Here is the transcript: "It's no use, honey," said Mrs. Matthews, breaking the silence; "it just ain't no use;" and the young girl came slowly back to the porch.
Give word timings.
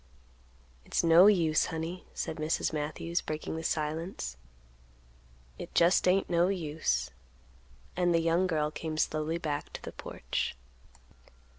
"It's 0.83 1.03
no 1.03 1.27
use, 1.27 1.67
honey," 1.67 2.05
said 2.15 2.37
Mrs. 2.37 2.73
Matthews, 2.73 3.21
breaking 3.21 3.55
the 3.55 3.63
silence; 3.63 4.35
"it 5.59 5.75
just 5.75 6.07
ain't 6.07 6.27
no 6.27 6.47
use;" 6.47 7.11
and 7.95 8.11
the 8.11 8.17
young 8.19 8.47
girl 8.47 8.71
came 8.71 8.97
slowly 8.97 9.37
back 9.37 9.71
to 9.73 9.81
the 9.83 9.91
porch. 9.91 10.55